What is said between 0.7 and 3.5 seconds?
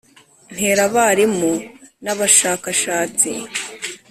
abarimu n abashakashatsi